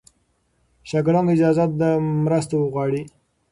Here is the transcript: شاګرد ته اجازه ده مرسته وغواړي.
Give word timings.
شاګرد 0.89 1.23
ته 1.25 1.31
اجازه 1.35 1.65
ده 1.79 1.89
مرسته 2.25 2.53
وغواړي. 2.57 3.01